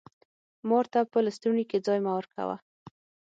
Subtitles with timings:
[0.69, 2.55] مار ته په لستوڼي کي ځای مه ورکوه!